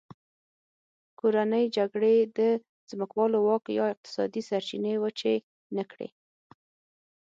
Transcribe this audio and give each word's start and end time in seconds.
کورنۍ 1.19 1.65
جګړې 1.77 2.15
د 2.37 2.39
ځمکوالو 2.89 3.37
واک 3.47 3.65
یا 3.77 3.85
اقتصادي 3.93 4.41
سرچینې 4.49 4.93
وچې 5.03 5.35
نه 5.75 5.83
کړې. 5.91 6.09